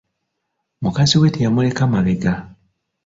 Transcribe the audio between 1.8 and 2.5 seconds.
mabega.